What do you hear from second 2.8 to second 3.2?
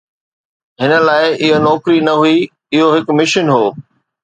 هڪ